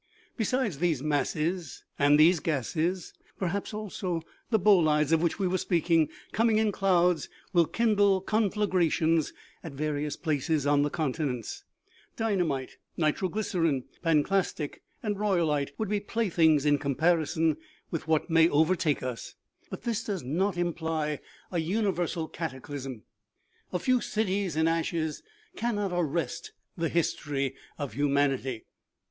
[0.35, 6.09] "Besides these masses and these gases, perhaps also the bolides of which we were speaking,
[6.31, 9.31] coming in clouds, will kindle conflagrations
[9.63, 11.65] at various places on the continents;
[12.15, 17.57] dynamite, nitroglycerine, panclastite and royalite would be playthings in comparison
[17.91, 19.35] with what may overtake us,
[19.69, 21.19] but this does not imply
[21.51, 22.33] a universal 4 8 OMEGA.
[22.39, 23.03] cataclysm;
[23.71, 25.21] a few cities in ashes
[25.55, 28.65] cannot arrest the his tory of humanity.